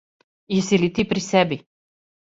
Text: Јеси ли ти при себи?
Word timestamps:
Јеси 0.53 0.81
ли 0.85 0.91
ти 0.97 1.07
при 1.13 1.27
себи? 1.29 1.63